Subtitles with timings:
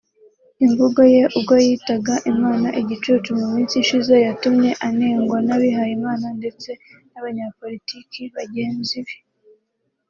[0.65, 6.69] Imvugo ye ubwo yitaga Imana igicucu mu minsi ishize yatumye anengwa n’abihayimana ndetse
[7.11, 9.17] n’abanyapolitiki bagenzi be